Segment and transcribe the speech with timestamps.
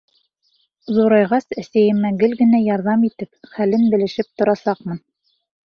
[0.95, 5.03] Ҙурайғас, әсәйемә гел генә ярҙам итеп, хәлен белешеп торасаҡмын.